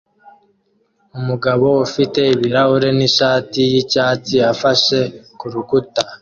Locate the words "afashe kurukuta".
4.53-6.01